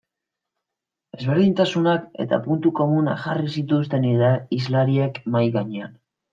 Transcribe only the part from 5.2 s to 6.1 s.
mahai gainean.